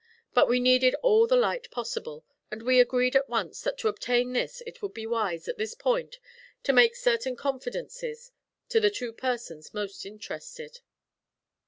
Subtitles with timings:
[0.33, 4.33] But we needed all the light possible, and we agreed at once that to obtain
[4.33, 6.17] this it would be wise, at this point,
[6.63, 8.31] to make certain confidences
[8.69, 10.79] to the two persons most interested.